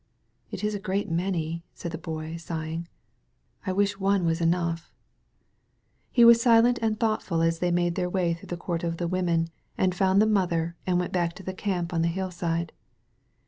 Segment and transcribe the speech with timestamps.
[0.49, 2.87] "It is a great many," said the Boy, sighing.
[3.67, 4.89] "I wish one was endugfa."
[6.11, 9.07] He was silent and thougihtful as they made their way through the Court ci the
[9.07, 12.73] Women and found the mother and went back to the camp on the hill side.